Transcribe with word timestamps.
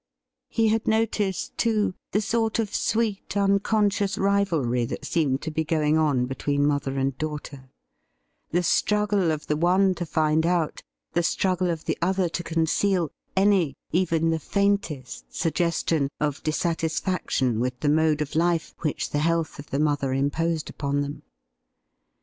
He 0.49 0.69
had 0.69 0.87
noticed, 0.87 1.55
too, 1.59 1.93
the 2.11 2.21
sort 2.21 2.57
of 2.57 2.73
sweet 2.73 3.37
unconscious 3.37 4.17
rivalry 4.17 4.83
that 4.85 5.05
seemed 5.05 5.43
to 5.43 5.51
be 5.51 5.63
going 5.63 5.95
on 5.95 6.25
between 6.25 6.65
mother 6.65 6.97
and 6.97 7.15
daughter; 7.19 7.69
the 8.49 8.63
struggle 8.63 9.29
of 9.29 9.45
the 9.45 9.55
one 9.55 9.93
to 9.93 10.07
find 10.07 10.43
out, 10.43 10.81
the 11.13 11.21
struggle 11.21 11.69
of 11.69 11.85
the 11.85 11.99
other 12.01 12.29
to 12.29 12.41
conceal, 12.41 13.11
any, 13.37 13.77
even 13.91 14.31
the 14.31 14.39
faintest, 14.39 15.35
suggestion 15.35 16.09
of 16.19 16.41
dis 16.41 16.57
satisfaction 16.57 17.59
with 17.59 17.79
the 17.81 17.87
mode 17.89 18.21
of 18.21 18.33
life 18.33 18.73
which 18.79 19.11
the 19.11 19.19
health 19.19 19.59
of 19.59 19.69
the 19.69 19.77
mother 19.79 20.13
imposed 20.13 20.67
upon 20.71 21.01
them. 21.01 21.21